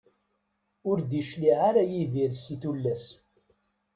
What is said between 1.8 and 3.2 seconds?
Yidir si tullas.